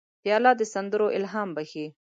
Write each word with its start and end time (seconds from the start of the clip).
پیاله 0.21 0.51
د 0.59 0.61
سندرو 0.73 1.07
الهام 1.17 1.49
بخښي. 1.55 1.85